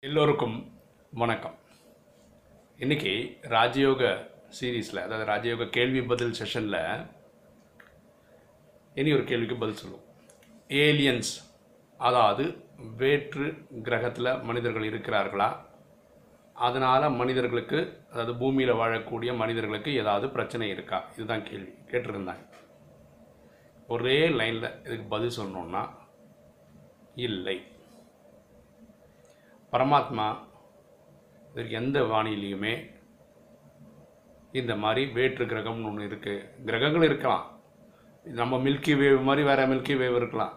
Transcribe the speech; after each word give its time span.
எல்லோருக்கும் 0.00 0.78
வணக்கம். 1.10 1.58
இன்னைக்கு 2.78 3.38
ராஜயோக 3.42 4.30
சீரீஸில் 4.60 5.02
அதாவது 5.02 5.24
ராஜயோக 5.32 5.68
கேள்வி 5.68 6.02
பதில் 6.02 6.30
செஷனில் 6.30 7.10
இனி 8.94 9.12
ஒரு 9.12 9.24
கேள்விக்கு 9.24 9.56
பதில் 9.56 9.74
சொல்லுவோம். 9.74 10.04
ஏலியன்ஸ் 10.68 11.54
அதாவது 11.98 12.64
வேற்று 12.96 13.52
கிரகத்தில் 13.82 14.42
மனிதர்கள் 14.42 14.90
இருக்கிறார்களா? 14.90 15.56
அதனால் 16.54 17.10
மனிதர்களுக்கு 17.10 18.04
அதாவது 18.10 18.36
பூமியில் 18.36 18.72
வாழக்கூடிய 18.72 19.36
மனிதர்களுக்கு 19.36 19.94
ஏதாவது 19.96 20.30
பிரச்சனை 20.30 20.68
இருக்கா? 20.68 21.04
இதுதான் 21.14 21.44
கேள்வி. 21.44 21.70
கேட்டிருந்தாங்க. 21.86 22.46
ஒரே 23.86 24.28
லைனில் 24.28 24.80
இதுக்கு 24.80 25.04
பதில் 25.08 25.38
சொல்லணுன்னா 25.38 25.88
இல்லை. 27.14 27.74
பரமாத்மா 29.72 30.26
இதற்கு 31.50 31.74
எந்த 31.80 31.98
வானிலையுமே 32.12 32.74
இந்த 34.60 34.72
மாதிரி 34.82 35.02
வேற்று 35.16 35.44
கிரகம்னு 35.52 35.88
ஒன்று 35.90 36.08
இருக்குது 36.08 36.44
கிரகங்கள் 36.68 37.06
இருக்கலாம். 37.08 37.44
நம்ம 38.24 38.58
மில்கி 38.66 38.94
வேவ் 39.00 39.26
மாதிரி 39.28 39.42
வேறு 39.48 39.64
மில்கி 39.72 39.94
வேவ் 40.02 40.16
இருக்கலாம். 40.20 40.54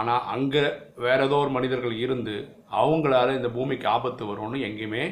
ஆனால் 0.00 0.26
அங்கே 0.34 0.64
வேறு 1.04 1.24
ஏதோ 1.28 1.38
ஒரு 1.44 1.50
மனிதர்கள் 1.56 1.94
இருந்து 2.04 2.34
அவங்களால 2.80 3.34
இந்த 3.38 3.50
பூமிக்கு 3.56 3.86
ஆபத்து 3.94 4.22
வரும்னு 4.30 4.58
எங்கேயுமே 4.68 5.04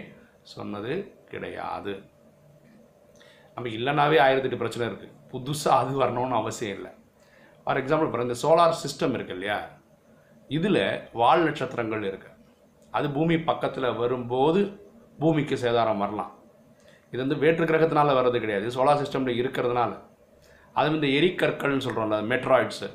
சொன்னது 0.55 0.93
கிடையாது. 1.33 1.95
நம்ம 3.55 3.71
இல்லைனாவே 3.79 4.19
ஆயிரத்தெட்டு 4.27 4.63
பிரச்சனை 4.63 4.85
இருக்குது 4.91 5.17
புதுசாக 5.33 5.81
அது 5.83 5.93
வரணும்னு 6.03 6.41
அவசியம் 6.41 6.77
இல்லை. 6.79 6.93
ஃபார் 7.65 7.81
எக்ஸாம்பிள் 7.83 8.09
இப்போ 8.09 8.27
இந்த 8.29 8.39
சோலார் 8.45 8.81
சிஸ்டம் 8.85 9.17
இருக்கு 9.17 9.35
இல்லையா? 9.37 9.59
இதில் 10.59 10.83
வால் 11.21 11.45
நட்சத்திரங்கள் 11.49 12.09
இருக்குது 12.11 12.37
அது 12.97 13.07
பூமி 13.17 13.37
பக்கத்தில் 13.51 13.97
வரும்போது 14.03 14.61
பூமிக்கு 15.23 15.57
சேதாரம் 15.65 16.03
வரலாம். 16.05 16.33
இது 17.13 17.21
வந்து 17.25 17.39
வேற்று 17.43 17.65
கிரகத்தினால 17.71 18.15
வர்றது 18.19 18.39
கிடையாது. 18.45 18.67
சோலார் 18.77 19.03
சிஸ்டமில் 19.03 19.39
இருக்கிறதுனால. 19.41 19.93
அது 20.79 20.89
இந்த 20.97 21.09
எரிக்கற்கள்னு 21.19 21.87
சொல்கிறோம்ல 21.87 22.19
மெட்ராய்ட்ஸு 22.33 22.89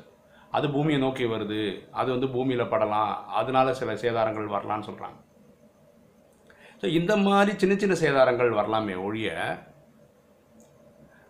அது 0.56 0.66
பூமியை 0.74 0.98
நோக்கி 1.04 1.24
வருது. 1.32 1.62
அது 2.00 2.08
வந்து 2.14 2.28
பூமியில் 2.34 2.70
படலாம். 2.72 3.14
அதனால 3.40 3.74
சில 3.80 3.92
சேதாரங்கள் 4.02 4.54
வரலாம்னு 4.56 4.88
சொல்கிறாங்க 4.90 5.18
ஸோ 6.80 6.86
இந்த 6.98 7.12
மாதிரி 7.26 7.52
சின்ன 7.60 7.74
சின்ன 7.82 7.94
சேதாரங்கள் 8.02 8.50
வரலாமே 8.58 8.94
ஒழிய 9.06 9.28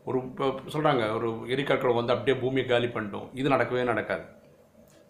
ஒரு 0.08 0.18
இப்போ 0.24 0.46
சொல்கிறாங்க 0.74 1.04
ஒரு 1.16 1.28
எரிக்கற்கள் 1.54 1.98
வந்து 1.98 2.14
அப்படியே 2.14 2.36
பூமியை 2.42 2.64
காலி 2.66 2.88
பண்ணிட்டோம். 2.94 3.28
இது 3.40 3.52
நடக்கவே 3.54 3.84
நடக்காது. 3.90 4.24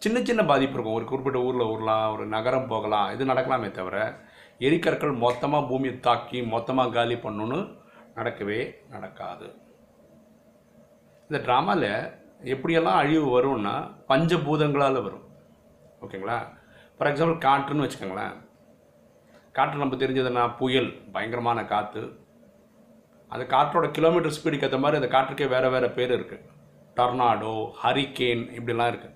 சின்ன 0.01 0.17
சின்ன 0.27 0.41
பாதிப்பு 0.49 0.75
இருக்கும். 0.75 0.97
ஒரு 0.97 1.05
குறிப்பிட்ட 1.09 1.39
ஊரில் 1.47 1.69
ஊரலாம் 1.73 2.11
ஒரு 2.15 2.25
நகரம் 2.33 2.67
போகலாம் 2.71 3.11
இது 3.13 3.31
நடக்கலாமே 3.31 3.69
தவிர 3.77 3.97
எரிக்கற்கள் 4.67 5.13
மொத்தமாக 5.23 5.67
பூமியை 5.69 5.95
தாக்கி 6.07 6.39
மொத்தமாக 6.53 6.93
காலி 6.97 7.15
பண்ணணும்னு 7.23 7.59
நடக்கவே 8.17 8.59
நடக்காது. 8.93 9.47
இந்த 11.29 11.39
ட்ராமாவில் 11.45 11.89
எப்படியெல்லாம் 12.53 12.99
அழிவு 13.01 13.25
வரும்னா 13.35 13.73
பஞ்சபூதங்களால் 14.11 15.03
வரும். 15.07 15.25
ஓகேங்களா? 16.03 16.37
ஃபார் 16.95 17.09
எக்ஸாம்பிள் 17.11 17.43
காற்றுன்னு 17.47 17.85
வச்சுக்கோங்களேன். 17.85 18.35
காற்று 19.57 19.83
நம்ம 19.83 19.97
தெரிஞ்சதுன்னா 20.03 20.43
புயல் 20.61 20.89
பயங்கரமான 21.13 21.59
காற்று. 21.73 22.03
அந்த 23.31 23.43
காற்றோட 23.53 23.87
கிலோமீட்டர் 23.97 24.35
ஸ்பீடுக்கு 24.35 24.67
ஏற்ற 24.67 24.79
மாதிரி 24.83 24.99
அந்த 25.01 25.11
காற்றுக்கே 25.15 25.47
வேறு 25.53 25.69
வேறு 25.75 25.87
பேர் 25.97 26.17
இருக்குது 26.17 26.45
டொர்னாடோ 26.97 27.55
ஹரிக்கேன் 27.83 28.43
இப்படிலாம் 28.57 28.91
இருக்குது 28.93 29.15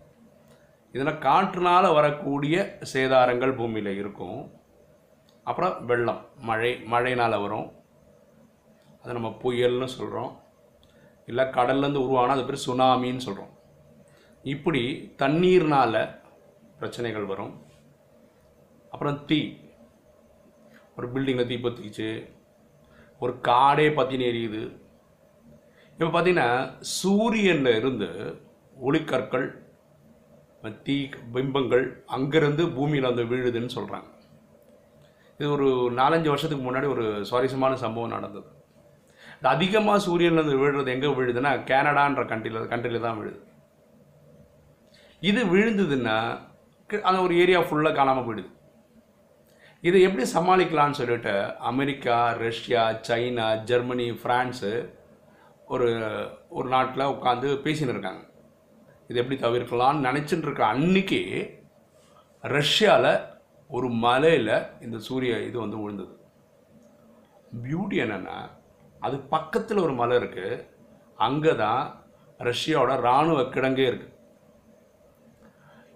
இதெல்லாம் 0.92 1.22
காற்றுனால் 1.22 1.94
வரக்கூடிய 1.94 2.78
சேதாரங்கள் 2.94 3.56
பூமியில் 3.56 3.98
இருக்கும். 3.98 4.52
அப்புறம் 5.44 5.86
வெள்ளம் 5.86 6.26
மழை 6.38 6.82
மழைனால் 6.84 7.42
வரும். 7.42 7.72
அதை 9.02 9.14
நம்ம 9.14 9.30
புயல்னு 9.44 9.86
சொல்கிறோம் 9.86 10.40
இல்லை 11.26 11.46
கடல்லேருந்து 11.46 12.04
உருவானால் 12.06 12.36
அது 12.36 12.46
பேர் 12.46 12.66
சுனாமின்னு 12.66 13.26
சொல்கிறோம் 13.28 13.54
இப்படி 14.44 15.14
தண்ணீர்னால் 15.18 16.20
பிரச்சனைகள் 16.78 17.24
வரும். 17.24 17.62
அப்புறம் 18.90 19.26
தீ. 19.26 19.58
ஒரு 20.98 21.08
பில்டிங்கில் 21.12 21.48
தீ 21.48 21.56
பற்றிக்கிச்சு 21.56 22.32
ஒரு 23.20 23.34
காடே 23.42 23.88
பற்றின 23.98 24.24
எரியுது. 24.32 24.62
இப்போ 25.98 26.22
பார்த்திங்கன்னா 26.22 26.78
சூரியனில் 26.80 27.76
இருந்து 27.76 28.10
ஒளிக்கற்கள் 28.82 29.48
தீ 30.86 30.96
பிம்பங்கள் 31.36 31.86
அங்கேருந்து 32.16 32.64
பூமியில் 32.76 33.08
வந்து 33.10 33.24
விழுதுன்னு 33.32 33.76
சொல்கிறாங்க 33.78 34.10
இது 35.40 35.48
ஒரு 35.56 35.68
நாலஞ்சு 36.00 36.30
வருஷத்துக்கு 36.32 36.66
முன்னாடி 36.66 36.88
ஒரு 36.96 37.06
சுவாரஸ்யமான 37.30 37.78
சம்பவம் 37.84 38.14
நடந்தது. 38.16 38.50
அதிகமாக 39.42 39.56
அதிகமாக 39.56 40.00
சூரியன்லேருந்து 40.06 40.60
விழுறது 40.62 40.90
எங்கே 40.96 41.10
விழுதுன்னா 41.18 41.52
கனடான்ற 41.70 42.24
கண்ட்ரியில் 42.32 42.72
கண்ட்ரியில் 42.74 43.06
தான் 43.06 43.20
விழுது. 43.20 43.40
இது 45.22 45.42
விழுந்ததுன்னா 45.54 46.18
அந்த 46.90 47.20
ஒரு 47.26 47.34
ஏரியா 47.44 47.60
ஃபுல்லாக 47.68 47.98
காணாமல் 48.00 48.26
போயிடுது. 48.28 48.50
இதை 49.84 50.00
எப்படி 50.08 50.26
சமாளிக்கலாம்னு 50.36 51.00
சொல்லிட்டு 51.02 51.36
America 51.72 52.18
Russia 52.46 52.84
China 53.08 53.48
Germany 53.70 54.08
France 54.22 54.74
ஒரு 55.74 55.90
ஒரு 56.50 56.68
நாட்டில் 56.76 57.12
உட்காந்து 57.16 57.50
பேசின்னு 57.66 57.96
இருக்காங்க. 57.96 58.22
இது 59.12 59.20
எப்படி 59.22 59.38
தவிர்க்கலாம்னு 59.38 60.06
நினச்சின்னு 60.08 60.48
இருக்க 60.48 60.64
அன்னைக்கு 60.74 61.22
ரஷ்யாவில் 62.44 63.12
ஒரு 63.70 63.88
மலையில் 64.06 64.54
இந்த 64.86 64.98
சூரிய 65.08 65.34
இது 65.48 65.58
வந்து 65.64 65.80
விழுந்தது 65.82 66.14
பியூட்டி 67.64 67.98
என்னென்னா 68.04 68.38
அது 69.02 69.16
பக்கத்தில் 69.34 69.84
ஒரு 69.86 69.94
மலை 70.00 70.16
இருக்குது 70.22 70.62
அங்கே 71.20 71.54
தான் 71.64 71.84
ரஷ்யாவோட 72.40 72.92
இராணுவ 73.04 73.42
கிடங்கே 73.56 73.86
இருக்குது 73.90 74.10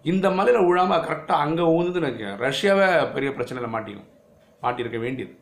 இந்த 0.05 0.27
மலையில் 0.37 0.67
விழாமல் 0.67 1.05
கரெக்டாக 1.05 1.43
அங்கே 1.45 1.63
ஊந்துன்னு 1.77 2.09
வச்சுக்கோங்க 2.09 2.43
ரஷ்யாவே 2.47 2.87
பெரிய 3.15 3.29
பிரச்சனையில் 3.37 3.73
மாட்டிக்கும் 3.75 4.11
மாட்டியிருக்க 4.63 4.99
வேண்டியது. 5.05 5.33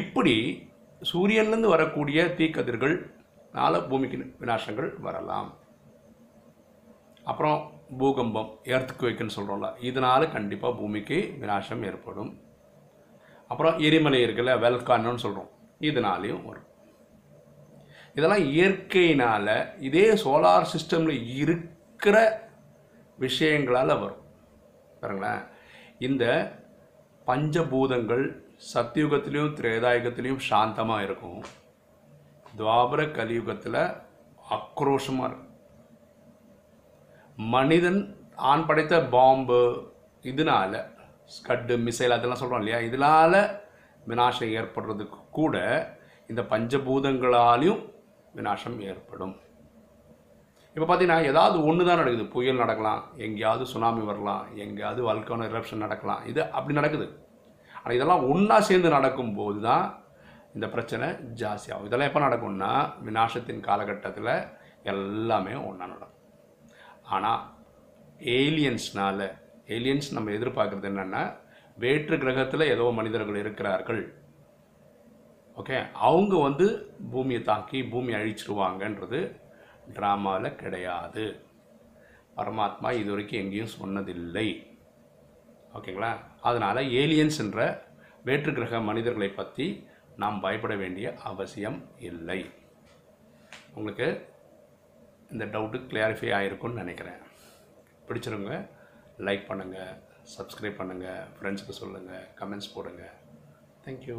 இப்படி 0.00 0.34
சூரியன்லேருந்து 1.02 1.72
வரக்கூடிய 1.74 2.26
தீக்கதிர்கள் 2.38 2.96
நால 3.54 3.80
பூமிக்கு 3.88 4.18
விநாசங்கள் 4.42 4.90
வரலாம். 5.06 5.48
அப்புறம் 7.24 7.72
பூகம்பம் 7.98 8.58
எர்த்குவேக்குன்னு 8.64 9.30
சொல்கிறோம்ல 9.36 9.82
இதனால் 9.82 10.32
கண்டிப்பாக 10.32 10.76
பூமிக்கு 10.76 11.36
விநாசம் 11.40 11.84
ஏற்படும். 11.84 12.40
அப்புறம் 13.48 13.78
எரிமலை 13.78 14.24
இருக்குல்ல 14.24 14.58
வெல்கான்னு 14.58 15.16
சொல்கிறோம் 15.16 15.50
இதனாலையும் 15.80 16.44
வரும். 16.44 16.68
இதெல்லாம் 18.14 18.44
இயற்கையினால் 18.44 19.80
இதே 19.80 20.10
சோலார் 20.10 20.66
சிஸ்டமில் 20.72 21.34
இருக்கிற 21.34 22.48
விஷயங்களால் 23.20 24.00
வரும். 24.00 24.22
பாருங்களேன். 25.00 25.42
இந்த 25.98 26.52
பஞ்சபூதங்கள் 27.26 28.42
சத்தியுகத்திலையும் 28.74 29.54
திரேதாயுகத்திலையும் 29.54 30.38
சாந்தமாக 30.50 31.02
இருக்கும். 31.02 31.44
துவாபர 32.58 33.10
கலியுகத்தில் 33.10 33.96
ஆக்ரோஷமாக 34.50 35.30
இருக்கும். 35.30 35.49
மனிதன் 37.54 38.00
ஆண் 38.52 38.64
படைத்த 38.68 38.94
பாம்பு 39.14 39.60
இதனால் 40.30 40.78
ஸ்கட்டு 41.34 41.74
மிசைல் 41.86 42.16
அதெல்லாம் 42.16 42.40
சொல்கிறோம் 42.40 42.62
இல்லையா? 42.62 42.78
இதனால் 42.88 43.38
விநாசம் 44.10 44.52
ஏற்படுறதுக்கு 44.58 45.18
கூட 45.38 45.56
இந்த 46.30 46.42
பஞ்சபூதங்களாலையும் 46.52 47.80
விநாசம் 48.38 48.76
ஏற்படும். 48.90 49.34
இப்போ 50.74 50.86
பார்த்தீங்கன்னா 50.88 51.28
ஏதாவது 51.30 51.56
ஒன்று 51.68 51.86
தான் 51.88 52.00
நடக்குது. 52.00 52.26
புயல் 52.34 52.60
நடக்கலாம் 52.62 53.00
எங்கேயாவது 53.26 53.64
சுனாமி 53.72 54.02
வரலாம் 54.10 54.44
எங்கேயாவது 54.64 55.00
வல்கான 55.08 55.48
இரப்ஷன் 55.50 55.84
நடக்கலாம். 55.84 56.22
இது 56.30 56.40
அப்படி 56.56 56.74
நடக்குது. 56.80 57.08
ஆனால் 57.76 57.96
இதெல்லாம் 57.98 58.26
ஒன்றா 58.32 58.58
சேர்ந்து 58.68 58.90
நடக்கும்போது 58.96 59.60
தான் 59.68 59.86
இந்த 60.56 60.66
பிரச்சனை 60.74 61.08
ஜாஸ்தியாகும் 61.40 61.88
இதெல்லாம் 61.88 62.10
எப்போ 62.10 62.22
நடக்கும்னா 62.28 62.72
விநாசத்தின் 63.08 63.66
காலகட்டத்தில் 63.68 64.32
எல்லாமே 64.92 65.54
ஒன்றா 65.68 65.86
நடக்கும். 65.94 66.16
ஆனால் 67.16 67.42
ஏலியன்ஸ்னால் 68.36 69.26
ஏலியன்ஸ் 69.74 70.08
நம்ம 70.16 70.32
எதிர்பார்க்குறது 70.36 70.90
என்னென்னா 70.90 71.22
வேற்று 71.82 72.16
கிரகத்தில் 72.22 72.70
ஏதோ 72.74 72.86
மனிதர்கள் 72.98 73.38
இருக்கிறார்கள். 73.42 74.02
ஓகே 75.60 75.76
அவங்க 76.08 76.34
வந்து 76.46 76.66
பூமியை 77.12 77.42
தாக்கி 77.50 77.78
பூமி 77.92 78.12
அழிச்சிருவாங்கன்றது 78.18 79.20
ட்ராமாவில் 79.96 80.58
கிடையாது. 80.62 81.24
பரமாத்மா 82.38 82.90
இது 83.00 83.10
வரைக்கும் 83.12 83.40
எங்கேயும் 83.42 83.74
சொன்னதில்லை. 83.78 84.48
ஓகேங்களா 85.78 86.10
அதனால் 86.48 86.80
ஏலியன்ஸ் 87.00 87.40
என்ற 87.44 87.58
வேற்று 88.28 88.52
கிரக 88.58 88.80
மனிதர்களை 88.90 89.30
பற்றி 89.40 89.66
நாம் 90.22 90.38
பயப்பட 90.44 90.74
வேண்டிய 90.82 91.06
அவசியம் 91.30 91.78
இல்லை. 92.10 92.40
உங்களுக்கு 93.78 94.08
இந்த 95.32 95.44
டவுட்டு 95.54 95.78
கிளாரிஃபை 95.90 96.30
ஆகிருக்கும்னு 96.38 96.82
நினைக்கிறேன். 96.82 97.20
பிடிச்சிருங்க 98.08 98.54
லைக் 99.26 99.44
பண்ணுங்கள் 99.50 99.92
சப்ஸ்கிரைப் 100.36 100.80
பண்ணுங்கள் 100.80 101.26
ஃப்ரெண்ட்ஸுக்கு 101.36 101.80
சொல்லுங்கள் 101.82 102.24
கமெண்ட்ஸ் 102.40 102.72
போடுங்கள் 102.74 103.14
தேங்க்யூ 103.84 104.18